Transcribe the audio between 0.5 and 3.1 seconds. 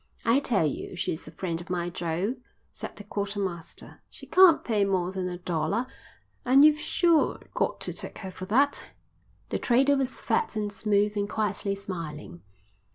you she's a friend of mine, Jo," said the